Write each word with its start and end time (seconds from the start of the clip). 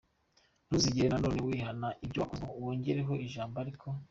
Ntuzigera 0.67 1.09
na 1.21 1.21
none 1.23 1.39
wihana 1.47 1.87
ibyo 2.05 2.19
wakoze 2.21 2.41
ngo 2.45 2.55
wongereho 2.63 3.13
ijambo 3.25 3.55
‘ariko’. 3.63 3.87